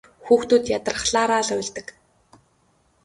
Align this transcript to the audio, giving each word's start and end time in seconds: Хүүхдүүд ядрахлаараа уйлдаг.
Хүүхдүүд 0.25 0.63
ядрахлаараа 0.77 1.41
уйлдаг. 1.59 1.87